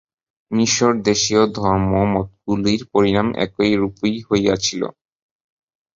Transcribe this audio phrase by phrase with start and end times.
[0.51, 3.27] মিশরদেশীয় ধর্মমতগুলির পরিণাম
[3.65, 4.81] এইরূপই হইয়াছিল।